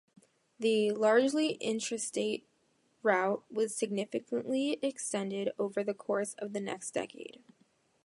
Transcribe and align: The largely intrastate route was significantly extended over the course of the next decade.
The 0.57 0.89
largely 0.93 1.59
intrastate 1.59 2.45
route 3.03 3.43
was 3.51 3.75
significantly 3.75 4.79
extended 4.81 5.51
over 5.59 5.83
the 5.83 5.93
course 5.93 6.33
of 6.39 6.53
the 6.53 6.59
next 6.59 6.89
decade. 6.95 7.43